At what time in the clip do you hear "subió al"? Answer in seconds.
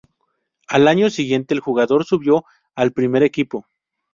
2.05-2.91